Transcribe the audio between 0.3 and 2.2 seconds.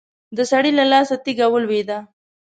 د سړي له لاسه تېږه ولوېده.